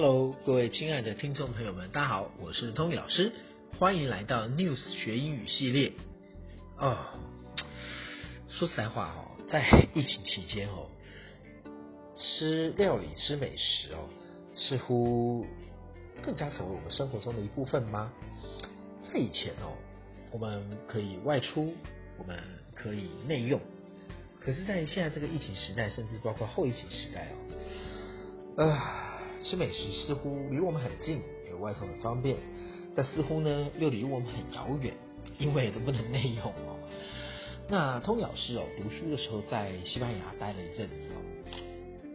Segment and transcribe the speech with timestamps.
[0.00, 3.32] Hello，各位亲爱的听众朋友们，大家好，我是 Tony 老师，
[3.80, 5.90] 欢迎来到 News 学英语系列。
[6.78, 6.96] 哦，
[8.48, 10.86] 说实在话哦，在疫情期间哦，
[12.14, 14.08] 吃料理、吃美食哦，
[14.54, 15.44] 似乎
[16.22, 18.12] 更加成为我们生活中的一部分吗？
[19.02, 19.74] 在以前哦，
[20.30, 21.74] 我们可以外出，
[22.16, 22.38] 我们
[22.72, 23.60] 可以内用，
[24.40, 27.32] 可是，在现在这个疫情时代，甚至包括后疫情时代
[28.58, 29.06] 哦，啊。
[29.48, 32.36] 吃美食似乎离我们很近，有外送很方便，
[32.94, 34.92] 但似乎呢又离我们很遥远，
[35.38, 36.76] 因为都不能内用哦。
[37.66, 41.16] 那通老师哦，读书的时候在西班牙待了一阵子哦，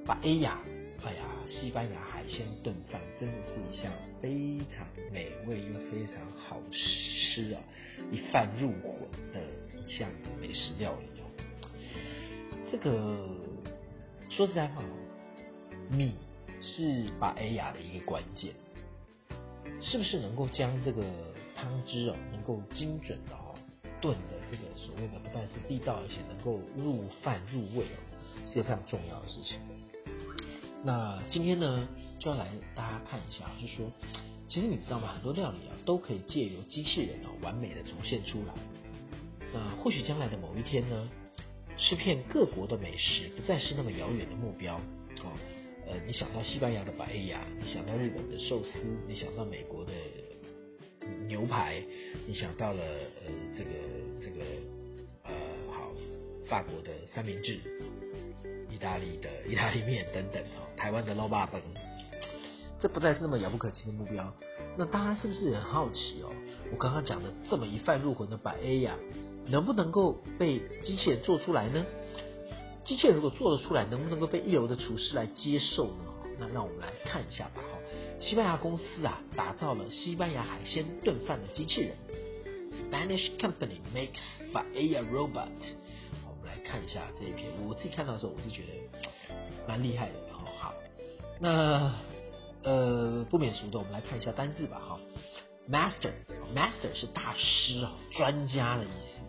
[0.06, 0.62] 把 A 呀，
[1.04, 3.92] 哎呀，西班牙海鲜炖饭真的是一项
[4.22, 7.60] 非常美味又非常好吃啊，
[8.12, 9.42] 一饭入魂的
[9.76, 10.08] 一项
[10.40, 11.26] 美食料理哦。
[12.72, 13.18] 这个
[14.30, 14.86] 说实在话哦，
[15.90, 16.14] 米。
[16.66, 18.54] 是把 A 雅的一个关键，
[19.82, 21.04] 是不是能够将这个
[21.54, 23.54] 汤汁哦，能够精准的哦
[24.00, 28.00] 炖的这个所谓的不但是地道，而且能够入饭入味哦，
[28.46, 29.60] 是一个非常重要的事情。
[30.86, 31.86] 那今天呢，
[32.18, 33.92] 就要来大家看一下，就是说，
[34.48, 35.10] 其实你知道吗？
[35.14, 38.54] 很多料理啊，都可以借由机器人哦，完美的重现出来。
[39.54, 41.10] 那或许将来的某一天呢，
[41.78, 44.78] 吃遍各国的美食，不再是那么遥远的目标
[45.24, 45.32] 哦。
[45.88, 49.92] 呃，你想到西班牙的巴耶亚，你想到日本的寿司，你想到美国的
[51.28, 51.84] 牛排，
[52.26, 53.70] 你想到了呃这个
[54.22, 54.46] 这个
[55.24, 55.32] 呃
[55.72, 55.92] 好
[56.48, 57.60] 法国的三明治，
[58.70, 61.62] 意大利的意大利面等等哈，台湾的捞霸本，
[62.80, 64.34] 这不再是那么遥不可及的目标。
[64.78, 66.32] 那大家是不是也很好奇哦？
[66.72, 68.98] 我刚刚讲的这么一饭入魂的巴耶亚，
[69.46, 71.86] 能不能够被机器人做出来呢？
[72.86, 76.06] 机器人如果做得出来，能不能够被一流的厨师来接受呢？
[76.40, 77.62] 那让我们来看一下吧。
[77.62, 77.78] 哈，
[78.20, 81.96] 西班牙公司啊，打造了西班牙海鲜炖饭的机器人。
[82.74, 84.20] Spanish company makes
[84.74, 85.48] a robot。
[86.26, 87.52] 我们来看一下这一篇。
[87.68, 88.70] 我自己看到的时候，我是觉得
[89.68, 90.14] 蛮厉害的。
[90.34, 90.74] 哈，好，
[91.40, 91.94] 那
[92.64, 94.80] 呃不免俗的，我们来看一下单字吧。
[94.80, 95.00] 哈
[95.70, 99.22] ，master，master 是大师啊，专家的意思。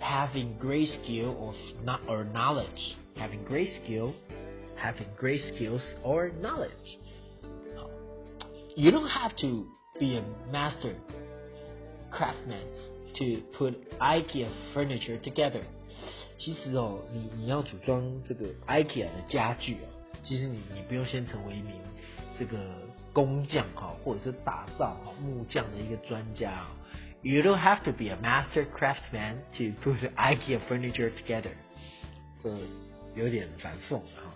[0.00, 4.14] having great skill or not or knowledge, having great skill,
[4.76, 6.98] having great skills or knowledge.
[8.76, 9.66] You don't have to
[9.98, 10.22] be a
[10.52, 10.94] master
[12.10, 12.66] craftsman
[13.18, 15.62] to put IKEA furniture together.
[16.36, 19.88] 其实哦，你你要组装这个 IKEA 的家具哦，
[20.22, 21.74] 其实你你不用先成为一名
[22.38, 22.58] 这个
[23.14, 26.66] 工匠哈，或者是打造木匠的一个专家。
[27.22, 31.52] You don't have to be a master craftsman to put IKEA furniture together。
[32.38, 32.50] 这
[33.14, 34.34] 有点反讽哈。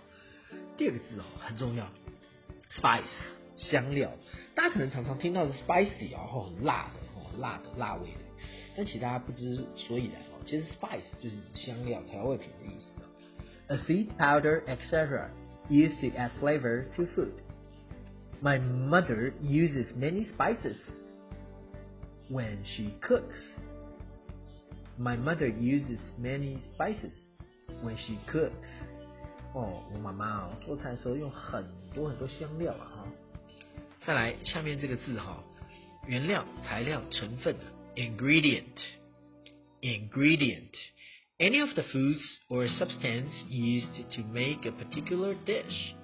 [0.77, 1.87] 第二个字哦很重要，
[2.71, 3.03] spice
[3.55, 4.11] 香料。
[4.55, 8.19] 大家可能常常听到的 spicy 啊，哦很辣的哦辣的辣味的，
[8.75, 10.41] 但其实大家不知所以然哦。
[10.45, 12.87] 其实 spice 就是指香料调味品的意思。
[13.67, 15.29] A seed powder, etc.,
[15.69, 17.31] used to add flavor to food.
[18.41, 20.75] My mother uses many spices
[22.29, 23.35] when she cooks.
[24.97, 27.13] My mother uses many spices
[27.83, 28.67] when she cooks.
[29.53, 33.07] 哦，我妈妈哦做菜的时候用很多很多香料啊哈。
[34.05, 35.43] 再来下面这个字哈，
[36.07, 37.55] 原料、材料、成分，
[37.95, 40.75] ingredient。ingredient
[41.39, 45.95] any of the foods or substance used to make a particular dish.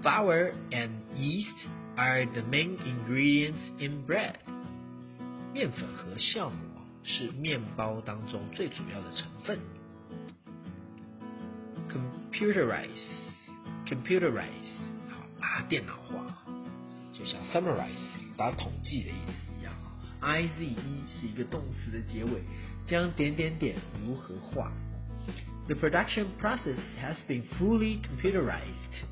[0.00, 4.36] Flour and yeast are the main ingredients in bread。
[5.52, 6.56] 面粉和酵母
[7.02, 9.58] 是面包当中最主要的成分。
[11.88, 14.76] Computerize，computerize，
[15.08, 16.44] 好，把它电脑化，
[17.12, 19.72] 就像 summarize，把它统计的意思一样。
[20.20, 20.76] Ize
[21.08, 22.44] 是一个动词的结尾，
[22.84, 24.70] 将点点点如何化。
[25.68, 29.04] The production process has been fully computerized.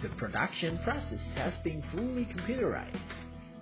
[0.00, 2.94] The production process has been fully computerized。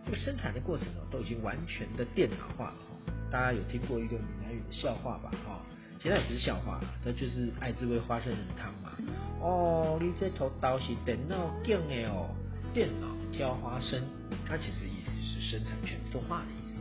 [0.05, 3.13] 这个生产的过程哦，都已经完全的电脑化了哈。
[3.31, 5.31] 大家有听过一个闽南语的笑话吧？
[5.45, 5.61] 哈，
[5.99, 8.93] 其实也不是笑话，它就是爱滋味花生仁汤嘛。
[9.41, 12.29] 哦，你这头刀是电脑建的哦，
[12.73, 14.03] 电脑挑花生，
[14.47, 16.77] 它其实意思是生产全自动化的意思。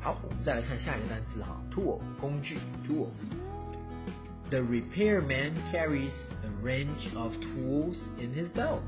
[0.00, 3.08] 好，我们再来看下一个单词哈，tool 工具，tool。
[4.50, 6.12] The repairman carries
[6.61, 8.81] range of tools in his belt.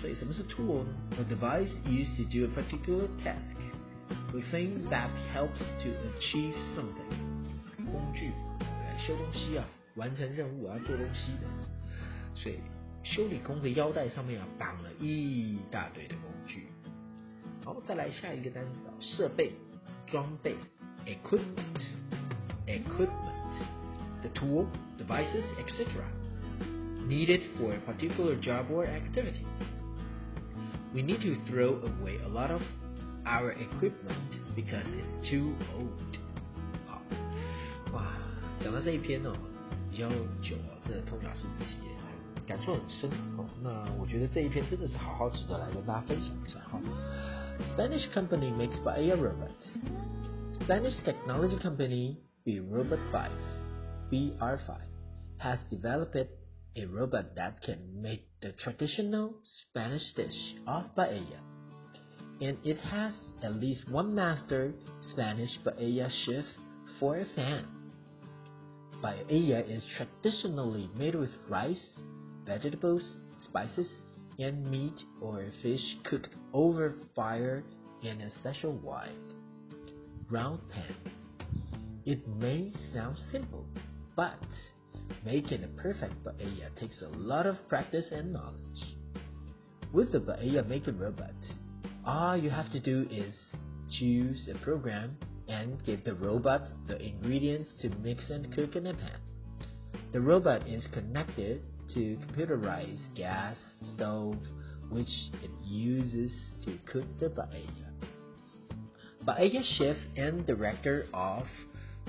[0.00, 0.94] 所以什么是 tool 呢？
[1.18, 3.56] A device used to do a particular task.
[4.32, 7.10] A thing that helps to achieve something.
[7.84, 8.32] 工具，
[9.06, 9.64] 修东西啊，
[9.96, 11.46] 完成任务啊，做东西的。
[12.34, 12.60] 所以
[13.02, 16.66] 修理工的腰带上面啊绑了一大堆的工具。
[17.64, 19.52] 好，再来下一个单词啊，设备、
[20.06, 20.54] 装备
[24.24, 24.66] ，equipment，equipment，the tool,
[24.98, 26.04] devices, etc.
[27.06, 29.46] needed for a particular job or activity.
[30.94, 32.62] We need to throw away a lot of
[33.26, 36.18] our equipment because it's too old.
[36.86, 37.02] 好，
[37.92, 38.12] 哇，
[38.62, 39.32] 讲到这一篇哦，
[39.90, 40.08] 比较
[40.42, 41.90] 久哦，这通老师自己也
[42.46, 43.44] 感触很深哦。
[43.62, 43.70] 那
[44.00, 46.80] 我觉得这一篇真的是好好值得来跟大家分享一下哈。
[47.76, 49.50] Spanish company makes Bahia robot.
[50.60, 53.30] Spanish technology company B Robot 5
[54.11, 54.77] BR5
[55.39, 56.15] has developed
[56.75, 61.39] a robot that can make the traditional Spanish dish of paella.
[62.41, 64.73] And it has at least one master
[65.13, 66.45] Spanish paella chef
[66.99, 67.65] for a fan.
[69.01, 71.97] Paella is traditionally made with rice,
[72.45, 73.89] vegetables, spices,
[74.39, 77.63] and meat or fish cooked over fire
[78.03, 79.11] in a special wide,
[80.29, 80.95] round pan.
[82.05, 83.65] It may sound simple,
[84.15, 84.39] but
[85.23, 88.97] Making a perfect paella takes a lot of practice and knowledge.
[89.91, 91.33] With the paella making robot,
[92.05, 93.35] all you have to do is
[93.91, 95.17] choose a program
[95.47, 99.19] and give the robot the ingredients to mix and cook in a pan.
[100.11, 101.61] The robot is connected
[101.93, 103.57] to computerized gas
[103.93, 104.37] stove
[104.89, 105.09] which
[105.43, 106.31] it uses
[106.65, 107.91] to cook the paella.
[109.25, 111.43] Paella chef and director of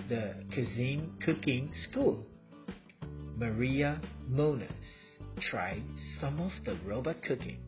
[0.09, 2.27] the cuisine cooking school
[3.39, 4.01] Maria
[4.31, 4.71] Monas
[5.51, 5.83] tried
[6.21, 7.59] some of the robot cooking.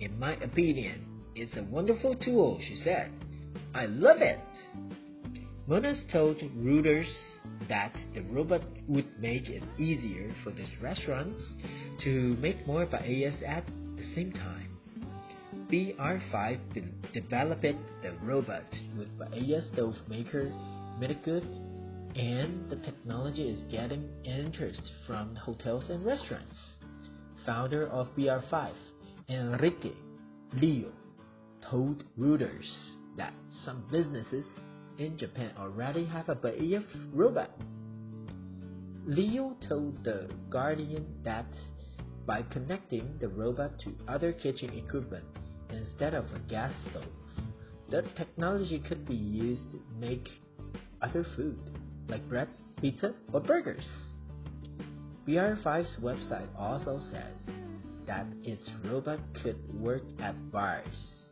[0.00, 1.04] In my opinion,
[1.34, 3.10] it's a wonderful tool, she said.
[3.74, 4.40] I love it.
[5.68, 7.12] Monas told Reuters
[7.68, 11.42] that the robot would make it easier for the restaurants
[12.02, 13.66] to make more paellas at
[13.96, 14.68] the same time.
[15.70, 16.58] BR5
[17.12, 17.62] developed
[18.02, 18.64] the robot
[18.96, 20.50] with paella stove maker
[21.00, 21.46] Medigood
[22.14, 26.58] and the technology is getting interest from hotels and restaurants.
[27.46, 28.72] Founder of BR5,
[29.30, 29.94] Enrique
[30.52, 30.92] Leo,
[31.70, 32.68] told Reuters
[33.16, 33.32] that
[33.64, 34.44] some businesses
[34.98, 37.50] in Japan already have a paella robot.
[39.06, 41.46] Leo told The Guardian that
[42.26, 45.24] by connecting the robot to other kitchen equipment
[45.70, 47.04] instead of a gas stove,
[47.88, 50.28] the technology could be used to make
[51.01, 51.57] other food
[52.07, 52.47] like bread,
[52.81, 53.85] pizza, or burgers.
[55.27, 57.39] BR5's website also says
[58.05, 61.23] that its robot could work at bars,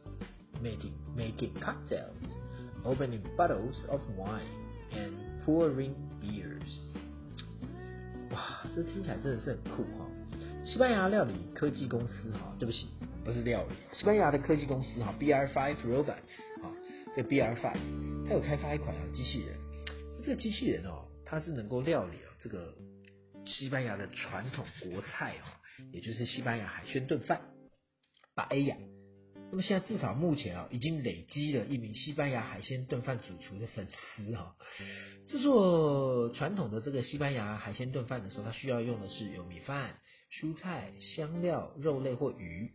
[0.62, 2.18] making, making cocktails,
[2.84, 4.50] opening bottles of wine,
[4.92, 5.14] and
[5.46, 6.82] pouring beers.
[8.32, 10.08] 哇，这听起来真的是很酷哈！
[10.64, 12.88] 西班牙料理科技公司哈，对不起，
[13.24, 16.72] 不是料理，西班牙的科技公司哈，BR5 Robots 啊，
[17.16, 17.74] 这 BR5
[18.26, 19.56] 它有开发一款啊机器人。
[20.29, 22.75] 这个机器人哦，它是能够料理啊这个
[23.47, 25.49] 西班牙的传统国菜哦，
[25.91, 27.41] 也就是西班牙海鲜炖饭，
[28.35, 28.77] 把 A 呀。
[29.51, 34.55] 那么现在至少目前啊，已经累积了一名西班牙海鲜炖饭主厨的粉丝哈。
[35.27, 39.97] 制作传统的这个西班牙海鲜炖饭的时候，它需要用的是有米饭、
[40.31, 42.71] 蔬菜、香料、肉类或鱼。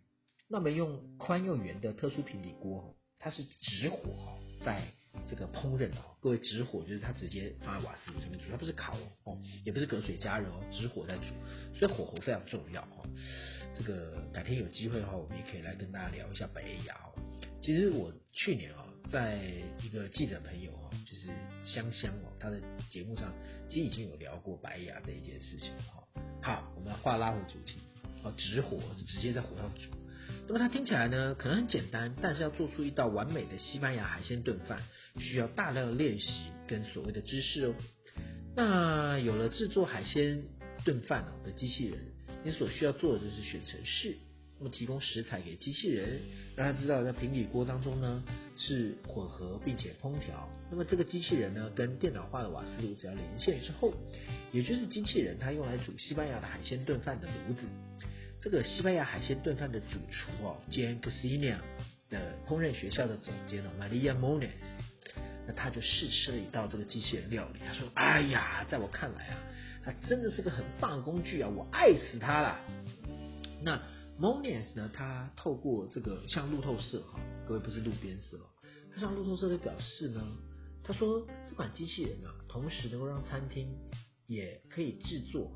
[0.50, 4.96] 那么用宽又圆的特殊平底锅，它是直火在。
[5.28, 11.26] 这个烹饪哦，各位直火就是它直接放在瓦斯炉上面煮，它不是烤哦，也不是隔水加热哦，直火在煮，
[11.74, 13.08] 所以火候非常重要哦。
[13.74, 17.14] 这个改天有机会的话，我们也可以来跟大家聊一下白牙哦。
[17.62, 19.40] 其实我去年哦，在
[19.82, 21.32] 一个记者朋友哦，就是
[21.64, 23.34] 香香哦，他的节目上
[23.70, 26.04] 其实已经有聊过白牙这一件事情哈。
[26.42, 27.80] 好，我们话拉回主题
[28.24, 29.92] 哦，直火直接在火上煮。
[30.48, 34.84] 那么它听起来呢，可能很简单，但是要做出一道完美的西班牙海鲜炖饭，
[35.18, 36.26] 需要大量的练习
[36.68, 37.74] 跟所谓的知识哦。
[38.56, 40.44] 那有了制作海鲜
[40.84, 42.00] 炖饭的机器人，
[42.44, 44.16] 你所需要做的就是选程式，
[44.60, 46.20] 那么提供食材给机器人，
[46.56, 48.24] 让他知道在平底锅当中呢
[48.58, 50.48] 是混合并且烹调。
[50.70, 53.94] 那么这个机器人呢，跟电脑化的瓦斯炉只要连线之后，
[54.52, 57.62] 也就是机器人它用来煮西班牙的海鲜炖饭的炉子。
[58.44, 61.56] 这个西班牙海鲜炖饭的主厨哦，Jan Cocina
[62.10, 64.50] 的烹饪学校的总监哦，Maria Moniz，
[65.48, 69.40] 那他就试吃了一道这个机器人料理，他说：“哎呀，在我看来啊，
[69.86, 72.60] 它真的是个很棒的工具啊，我爱死它了。”
[73.64, 73.82] 那
[74.20, 78.50] Moniz 呢，他透过这个像路透社哈，各位不是路边社哦，
[78.94, 80.22] 他向路透社的表示呢，
[80.84, 83.74] 他说这款机器人啊，同时能够让餐厅
[84.28, 85.50] 也可以制作。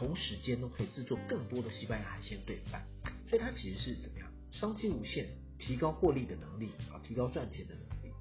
[0.00, 2.80] 同时间都可以制作更多的西班牙海鲜炖饭，
[3.28, 5.26] 所以它其实是怎么样，商机无限，
[5.58, 8.14] 提高获利的能力啊，提高赚钱的能力。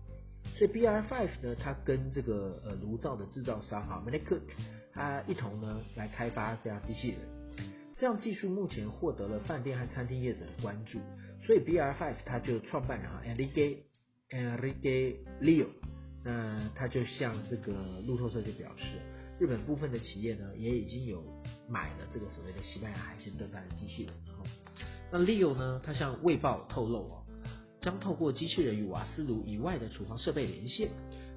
[0.58, 4.42] 所以 BR Five 呢，它跟这个呃炉灶的制造商哈 m a n i Cook，
[4.92, 7.20] 它一同呢来开发这样机器人。
[7.98, 11.00] 这样技术目前获得了饭店和餐厅业者的关注，
[11.46, 13.78] 所以 BR Five 它就创办人啊 Enrique
[14.32, 15.68] Enrique Leo，
[16.26, 18.84] 那他就向这个路透社就表示，
[19.40, 21.24] 日本部分的企业呢也已经有
[21.70, 24.14] 买了这个所谓的西班牙海鲜炖饭的机器人。
[25.12, 27.24] 那 Leo 呢，他向卫报透露哦，
[27.82, 30.90] 将透过机器人与瓦斯炉以外的厨房设备连线。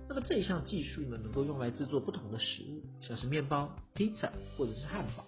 [0.08, 5.24] 那么这一项技术呢，能够用来制作不同的食物，像是面包、披萨或者是汉堡。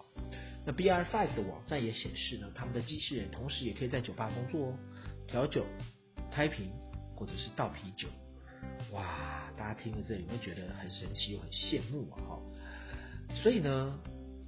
[0.67, 4.79] 那 BR Five 的网站也显示呢，他们的机器人同时也可以在酒吧工作哦，
[5.27, 5.65] 调酒、
[6.31, 6.71] 开瓶
[7.17, 8.09] 或者是倒啤酒。
[8.93, 12.17] 哇，大家听了这有没有觉得很神奇又很羡慕啊？
[12.29, 12.43] 哈，
[13.43, 13.99] 所以呢，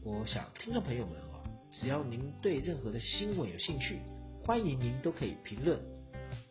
[0.06, 3.98] 我想听众朋友们啊，只要您对任何的新闻有兴趣，
[4.44, 5.80] 欢迎您都可以评论、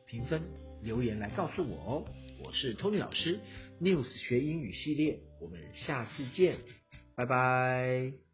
[0.06, 0.42] 评分、
[0.82, 2.06] 留言来告诉我哦。
[2.44, 3.40] 我是 Tony 老师
[3.80, 6.58] ，News 学英语系列，我们下次见，
[7.16, 8.25] 拜拜。